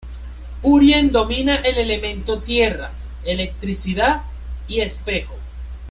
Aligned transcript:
Urien 0.63 1.11
domina 1.11 1.57
el 1.57 1.77
elemento 1.77 2.39
Tierra, 2.39 2.91
Electricidad 3.23 4.23
y 4.67 4.79
Espejo. 4.81 5.35